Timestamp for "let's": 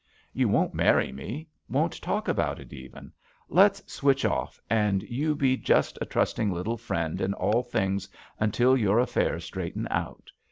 3.49-3.83